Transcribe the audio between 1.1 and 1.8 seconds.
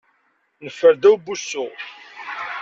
n wussu.